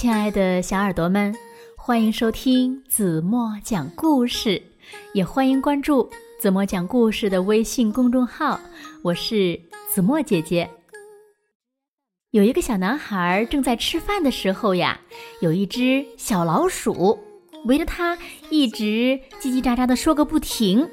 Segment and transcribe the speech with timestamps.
[0.00, 1.36] 亲爱的小耳朵们，
[1.76, 4.62] 欢迎收听子墨讲故事，
[5.12, 6.08] 也欢迎关注
[6.40, 8.58] 子墨讲故事的微信公众号。
[9.02, 9.60] 我是
[9.92, 10.70] 子墨姐姐。
[12.30, 14.98] 有一个小男孩正在吃饭的时候呀，
[15.42, 17.18] 有一只小老鼠
[17.66, 18.16] 围着他
[18.48, 20.88] 一直叽叽喳喳的说个不停。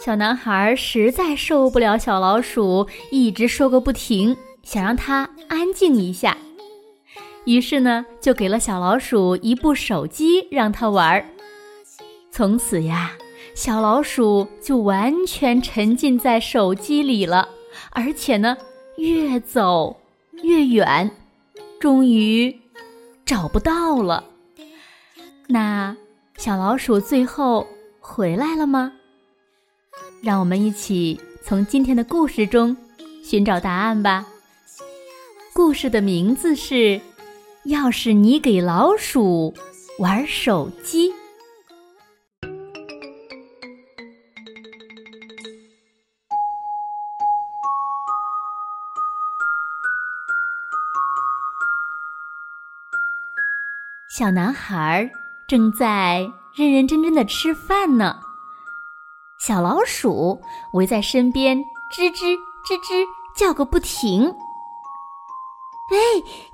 [0.00, 6.36] 小男孩实在受不了小老鼠一直说个不停，想让它安静一下。
[7.46, 11.24] 于是呢，就给了小老鼠一部手机让它玩儿。
[12.32, 13.12] 从此呀，
[13.54, 17.48] 小老鼠就完全沉浸在手机里了，
[17.92, 18.58] 而且呢，
[18.96, 19.96] 越走
[20.42, 21.08] 越远，
[21.78, 22.60] 终于
[23.24, 24.24] 找不到了。
[25.46, 25.96] 那
[26.36, 27.64] 小老鼠最后
[28.00, 28.92] 回来了吗？
[30.20, 32.76] 让我们一起从今天的故事中
[33.22, 34.26] 寻找答案吧。
[35.54, 37.00] 故事的名字是。
[37.66, 39.52] 要是你给老鼠
[39.98, 41.12] 玩手机，
[54.08, 55.10] 小男孩
[55.48, 58.20] 正在认认真真的吃饭呢。
[59.40, 60.40] 小老鼠
[60.74, 61.58] 围在身边，
[61.92, 63.04] 吱吱吱吱
[63.36, 64.32] 叫个不停。
[65.88, 65.98] 喂，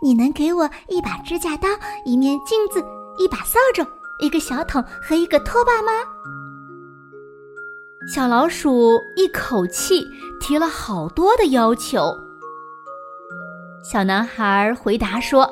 [0.03, 1.67] 你能给我一把指甲刀、
[2.05, 2.85] 一面镜子、
[3.17, 3.83] 一把扫帚、
[4.21, 5.91] 一个小桶和一个拖把吗？
[8.15, 10.05] 小老鼠一口气
[10.41, 12.15] 提了好多的要求。
[13.83, 15.51] 小男孩回答说：“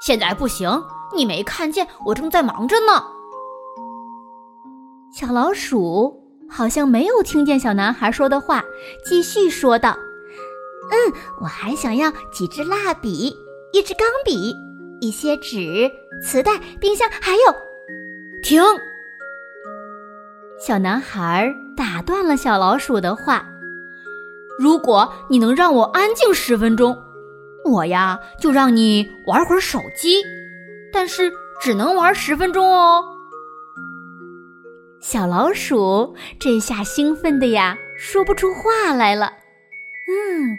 [0.00, 0.82] 现在不行，
[1.14, 3.04] 你没看见我正在忙着呢。”
[5.12, 8.64] 小老鼠好像没有听见小男孩说的话，
[9.04, 9.94] 继续说道。
[10.92, 13.34] 嗯，我还想要几支蜡笔，
[13.72, 14.54] 一支钢笔，
[15.00, 15.90] 一些纸、
[16.22, 17.56] 磁带、冰箱，还有……
[18.44, 18.62] 停！
[20.60, 23.46] 小男孩打断了小老鼠的话
[24.60, 26.96] ：“如果你能让我安静十分钟，
[27.64, 30.22] 我呀就让你玩会儿手机，
[30.92, 33.02] 但是只能玩十分钟哦。”
[35.00, 39.32] 小老鼠这下兴奋的呀，说不出话来了。
[40.12, 40.58] 嗯，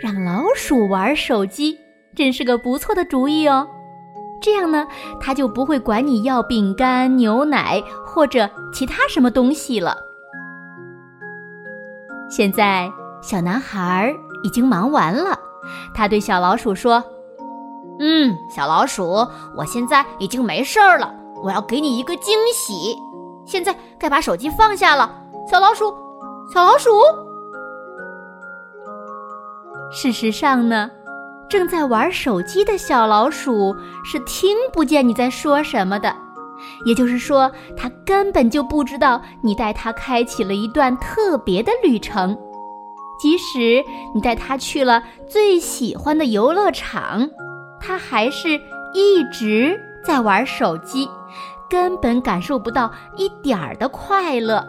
[0.00, 1.78] 让老鼠玩手机
[2.16, 3.68] 真是个不错的主意哦。
[4.40, 4.86] 这样呢，
[5.20, 9.96] 它就不会管你要饼干、牛奶或者其他什么东西了。
[12.30, 12.90] 现在，
[13.22, 15.38] 小男孩已经忙完了，
[15.94, 17.02] 他对小老鼠说
[18.00, 19.26] ：“嗯，小老鼠，
[19.56, 22.96] 我现在已经没事儿了，我要给你一个惊喜。
[23.46, 25.94] 现在该把手机放下了，小老鼠，
[26.52, 26.90] 小老鼠。”
[29.94, 30.90] 事实上呢，
[31.48, 33.74] 正在玩手机的小老鼠
[34.04, 36.14] 是听不见你在说什么的，
[36.84, 42.36] 也就是说，它根本就不知道你带它开启了一段特别的旅程。
[43.20, 47.30] 即使你带它去了最喜欢的游乐场，
[47.80, 48.60] 它还是
[48.92, 51.08] 一直在玩手机，
[51.70, 54.66] 根本感受不到一点儿的快乐。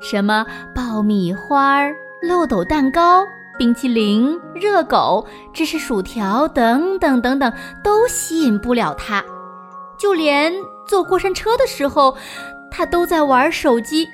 [0.00, 1.86] 什么爆米花、
[2.20, 3.24] 漏斗蛋糕。
[3.58, 7.52] 冰淇淋、热狗、芝士薯条等等等等，
[7.82, 9.22] 都吸引不了他。
[9.98, 10.54] 就连
[10.86, 12.16] 坐过山车的时候，
[12.70, 14.08] 他都在玩手机。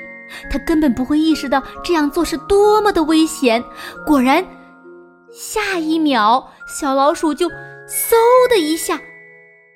[0.51, 3.63] 他根本不会意识到这样做是多么的危险。
[4.07, 4.45] 果然，
[5.31, 8.15] 下一秒，小老鼠就嗖
[8.49, 8.99] 的一下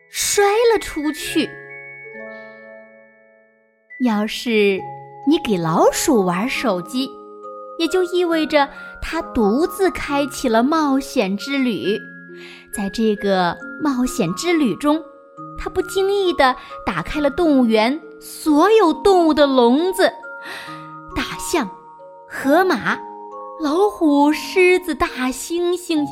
[0.09, 1.49] 摔了出去。
[4.01, 4.81] 要是
[5.29, 7.09] 你给老鼠玩手机，
[7.79, 8.69] 也就意味着
[9.01, 11.99] 他独自开启了冒险之旅，
[12.73, 15.03] 在这个冒险之旅中，
[15.59, 16.55] 他不经意地
[16.85, 20.13] 打开了动物园所有动物的笼子，
[21.17, 21.69] 大象、
[22.29, 22.99] 河马、
[23.61, 26.07] 老虎、狮子、大猩猩，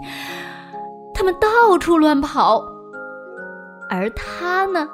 [1.15, 2.65] 他们到处乱跑，
[3.91, 4.89] 而他呢，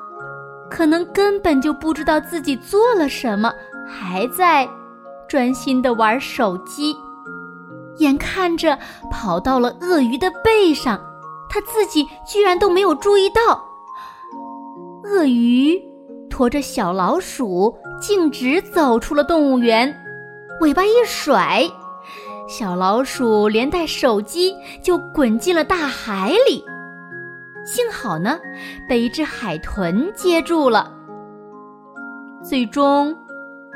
[0.70, 3.52] 可能根本就不知道自己做了什么，
[3.86, 4.68] 还在。
[5.28, 6.94] 专心的玩手机，
[8.02, 8.78] 眼看着
[9.10, 11.00] 跑到了鳄鱼的背上，
[11.48, 13.64] 他自己居然都没有注意到。
[15.04, 15.80] 鳄鱼
[16.28, 19.94] 驮着小老鼠径直走出了动物园，
[20.60, 21.62] 尾巴一甩，
[22.48, 26.64] 小老鼠连带手机就滚进了大海里。
[27.64, 28.38] 幸好呢，
[28.88, 30.92] 被一只海豚接住了。
[32.42, 33.16] 最终。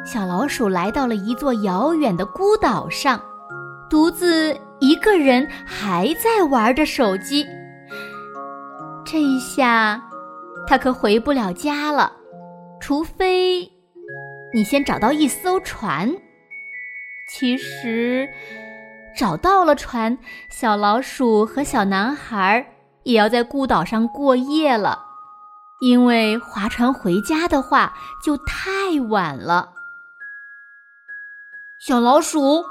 [0.05, 3.21] 小老鼠来到了一座遥远的孤岛上，
[3.89, 7.47] 独自一个人还在玩着手机。
[9.05, 10.03] 这一下，
[10.67, 12.13] 他可回不了家了，
[12.81, 13.71] 除非
[14.53, 16.13] 你先找到一艘船。
[17.29, 18.29] 其实，
[19.17, 20.19] 找到了船，
[20.49, 22.67] 小老鼠和小男孩
[23.05, 25.05] 也要在孤岛上过夜了，
[25.81, 27.95] 因为划船回家的话
[28.25, 29.71] 就太晚了。
[31.79, 32.65] 小老鼠，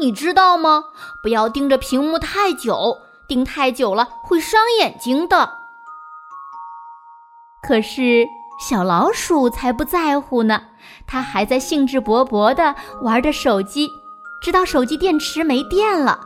[0.00, 0.84] 你知道吗？
[1.22, 2.98] 不要盯着屏幕太久，
[3.28, 5.58] 盯太久了会伤眼睛的。
[7.62, 8.26] 可是
[8.66, 10.62] 小老鼠才不在乎呢，
[11.06, 13.88] 它还在兴致勃勃地玩着手机。
[14.42, 16.18] 直到手机电池没电了，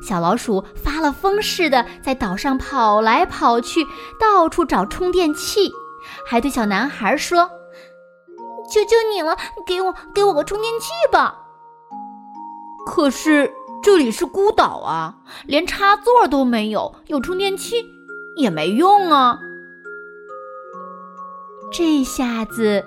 [0.00, 3.84] 小老鼠发了疯似的在岛上跑来跑去，
[4.20, 5.72] 到处找充电器，
[6.24, 7.50] 还对小男孩说
[8.72, 9.36] ：“求求你了，
[9.66, 11.38] 给我给我个充电器吧！”
[12.90, 13.52] 可是
[13.84, 15.14] 这里是孤岛啊，
[15.46, 17.76] 连插座都没有，有充电器
[18.34, 19.38] 也没用啊！
[21.72, 22.84] 这下子，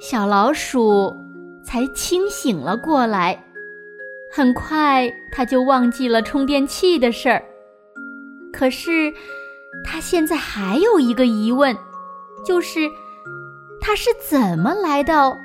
[0.00, 1.16] 小老鼠
[1.64, 3.44] 才清醒了过来。
[4.32, 7.44] 很快，他就忘记了充电器的事儿。
[8.52, 9.14] 可是，
[9.84, 11.78] 他现在还有一个疑问，
[12.44, 12.90] 就是
[13.80, 15.38] 他是怎么来到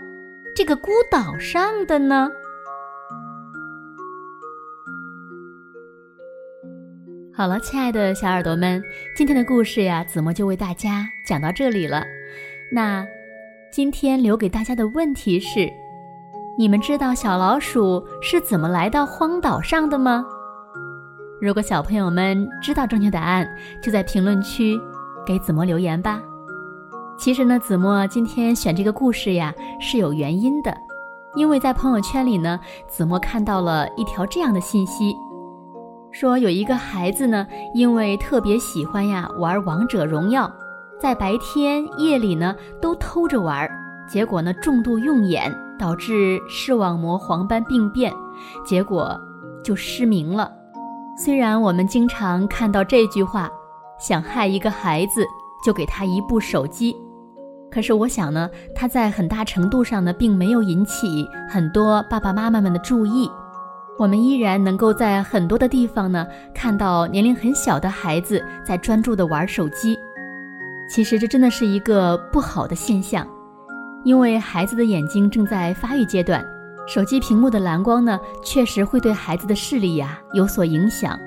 [0.55, 2.31] 这个孤岛上的呢？
[7.39, 8.83] 好了，亲爱的小耳朵们，
[9.15, 12.03] 今天的故事呀，子墨就为大家讲到这里了。
[12.69, 13.07] 那
[13.71, 15.71] 今天留给大家的问题是。
[16.57, 20.25] 你们知道小老鼠是怎么来到荒岛上的吗？
[21.39, 23.47] 如果小朋友们知道正确答案，
[23.81, 24.77] 就在评论区
[25.25, 26.21] 给子墨留言吧。
[27.17, 30.77] 其实呢，子墨今天选这个故事呀是有原因的，
[31.35, 32.59] 因为在朋友圈里呢，
[32.89, 35.15] 子墨看到了一条这样的信息，
[36.19, 40.51] 说有一个孩子呢，因为特别喜欢呀玩王者荣耀，
[40.99, 43.65] 在白天夜里呢都偷着玩，
[44.05, 45.49] 结果呢重度用眼。
[45.79, 48.11] 导致视网膜黄斑病变，
[48.65, 49.17] 结果
[49.63, 50.51] 就失明了。
[51.17, 53.49] 虽然我们经常看到这句话，
[53.97, 55.25] 想害一个孩子
[55.63, 56.93] 就给他一部手机，
[57.71, 63.31] 可是我想呢，他在很大程度上呢，并没有引起很多爸爸妈妈们的注意。
[63.99, 69.99] 我们依然能够在很多的地方呢，看到年龄很小的孩子在专注的玩手机。
[70.89, 73.27] 其实这真的是一个不好的现象。
[74.05, 76.41] 因为孩子的眼睛正在发育阶段，
[76.87, 81.19] 手机屏幕的蓝光呢，确实会对孩子的视力呀有所影响。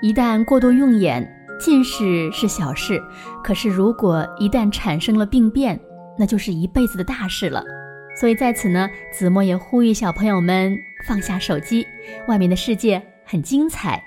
[0.00, 2.98] 一旦过度用眼，近视是小事，
[3.44, 5.78] 可是如果一旦产生了病变，
[6.18, 7.62] 那就是一辈子的大事了。
[8.18, 10.76] 所以在此呢，子墨也呼吁小朋友们
[11.06, 11.86] 放下手机，
[12.26, 14.02] 外面的世界很精彩，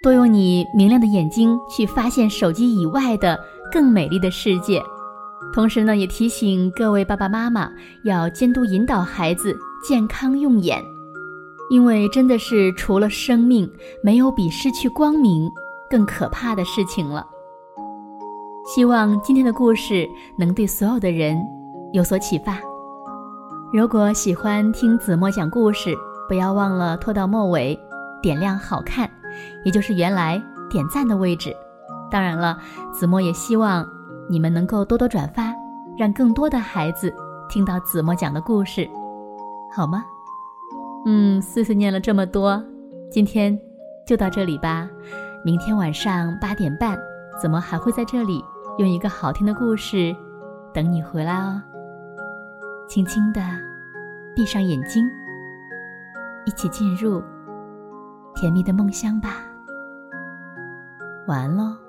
[0.00, 3.36] 多用你明亮的眼睛去发现手机以外的
[3.72, 4.80] 更美丽的世界。
[5.52, 7.68] 同时呢，也提醒各位爸爸妈妈
[8.04, 10.80] 要监督引导孩子健康用眼，
[11.70, 13.68] 因为真的是除了生命，
[14.04, 15.50] 没有比失去光明
[15.90, 17.26] 更可怕的事情了。
[18.72, 20.06] 希望今天的故事
[20.38, 21.36] 能对所有的人
[21.92, 22.67] 有所启发。
[23.70, 25.94] 如果喜欢听子墨讲故事，
[26.26, 27.78] 不要忘了拖到末尾，
[28.22, 29.08] 点亮好看，
[29.62, 31.54] 也就是原来点赞的位置。
[32.10, 32.58] 当然了，
[32.94, 33.86] 子墨也希望。
[34.30, 35.54] 你们能够多多转发，
[35.98, 37.12] 让更多的孩子
[37.48, 38.88] 听到子墨讲的故事，
[39.74, 40.04] 好吗？
[41.06, 42.62] 嗯，碎碎念了这么多，
[43.10, 43.58] 今天
[44.06, 44.88] 就到这里吧。
[45.44, 46.98] 明天晚上八点半，
[47.40, 48.42] 子墨还会在这里
[48.78, 50.14] 用一个好听的故事
[50.74, 51.62] 等你回来哦。
[52.88, 53.42] 轻轻的
[54.34, 55.06] 闭上眼睛，
[56.46, 57.22] 一起进入
[58.34, 59.42] 甜蜜的梦乡吧。
[61.26, 61.87] 晚安喽。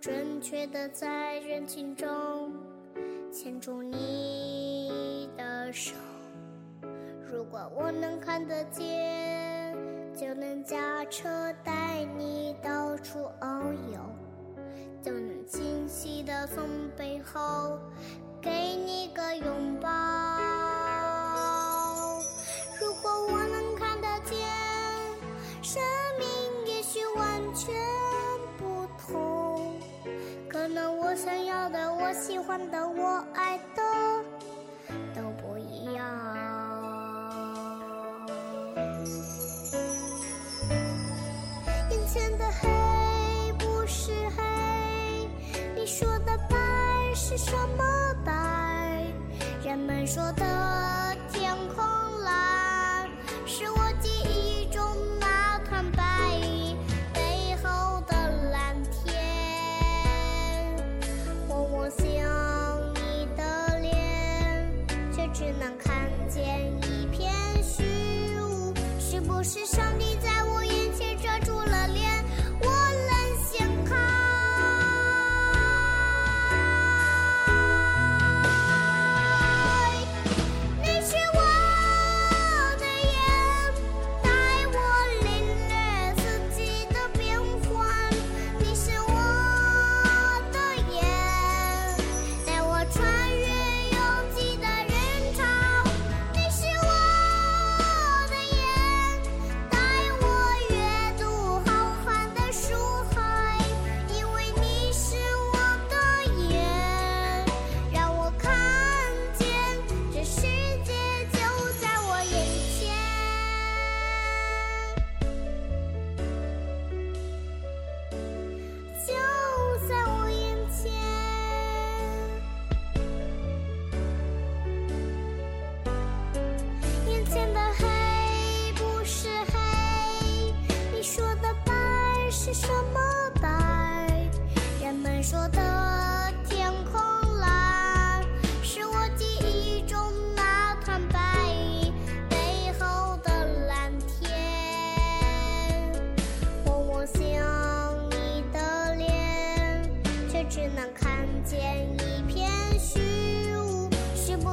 [0.00, 2.52] 准确的在人群中
[3.32, 5.92] 牵住你的手。
[7.26, 9.76] 如果我能看得见，
[10.16, 11.28] 就能驾车
[11.64, 13.98] 带你到处遨游，
[15.02, 17.76] 就能清晰的从背后
[18.40, 19.88] 给你个拥抱。
[22.80, 24.38] 如果我能看得见，
[25.60, 25.82] 生
[26.18, 26.28] 命
[26.66, 27.74] 也许完全
[32.20, 33.82] 喜欢的我爱的
[35.14, 36.04] 都不一样。
[41.90, 42.68] 眼前的黑
[43.58, 44.42] 不是黑
[45.76, 46.56] 你说的白
[47.14, 49.06] 是什么白？
[49.64, 51.84] 人们说的天空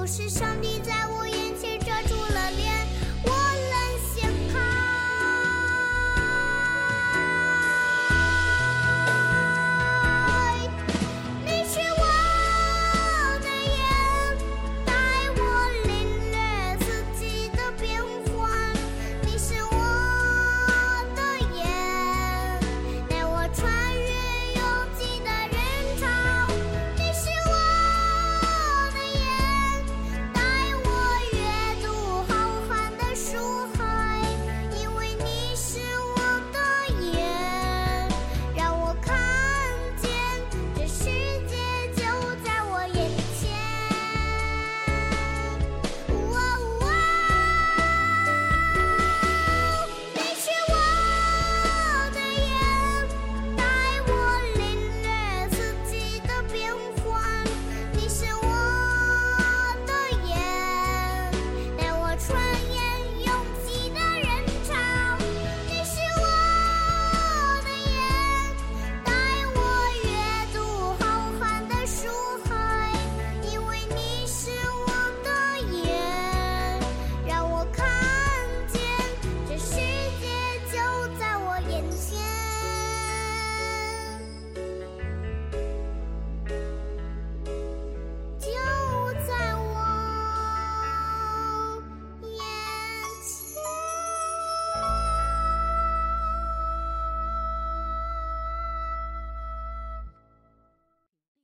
[0.06, 0.95] 是上帝在